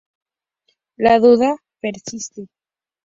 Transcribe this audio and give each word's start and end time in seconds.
La 0.97 1.19
duda 1.19 1.55
persiste. 1.79 2.47